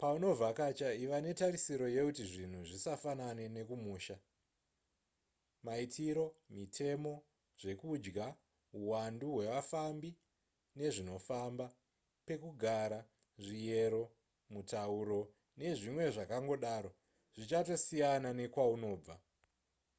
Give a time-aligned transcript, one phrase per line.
[0.00, 4.16] paunovhakacha iva netarisiro yekuti zvinhu zvisafanane nekumusha
[5.66, 6.24] maitiro
[6.56, 7.12] mitemo
[7.60, 8.26] zvekudya
[8.74, 10.10] huwandu wevafambi
[10.78, 11.66] nezvinofamba
[12.26, 13.00] pekugara
[13.44, 14.04] zviyero
[14.52, 15.20] mutauro
[15.60, 16.90] nezvimwe zvakangodaro
[17.34, 19.14] zvichatosiyana nekwaunobva